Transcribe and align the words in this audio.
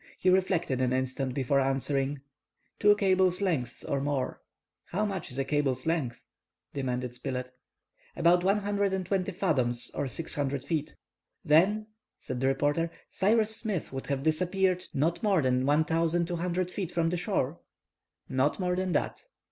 He 0.17 0.31
reflected 0.31 0.81
an 0.81 0.93
instant 0.93 1.35
before 1.35 1.59
answering:— 1.59 2.21
"Two 2.79 2.95
cables' 2.95 3.39
lengths 3.39 3.83
or 3.83 4.01
more." 4.01 4.41
"How 4.85 5.05
much 5.05 5.29
is 5.29 5.37
a 5.37 5.43
cable's 5.45 5.85
length?" 5.85 6.21
demanded 6.73 7.13
Spilett. 7.13 7.51
"About 8.15 8.43
120 8.43 9.31
fathoms, 9.31 9.91
or 9.93 10.07
600 10.07 10.63
feet." 10.63 10.95
"Then," 11.45 11.85
said 12.17 12.39
the 12.39 12.47
reporter, 12.47 12.89
"Cyrus 13.11 13.55
Smith 13.55 13.93
would 13.93 14.07
have 14.07 14.23
disappeared 14.23 14.87
not 14.91 15.21
more 15.21 15.43
than 15.43 15.67
1,200 15.67 16.71
feet 16.71 16.89
from 16.91 17.11
the 17.11 17.17
shore?" 17.17 17.59
"Not 18.27 18.59
more 18.59 18.75
than 18.75 18.93
that." 18.93 19.21